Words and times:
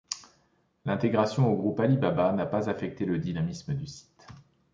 L'intégration 0.83 1.47
au 1.47 1.55
groupe 1.55 1.79
Alibaba 1.79 2.33
n'a 2.33 2.47
pas 2.47 2.71
affecté 2.71 3.05
le 3.05 3.19
dynamisme 3.19 3.75
du 3.75 3.85
site. 3.85 4.25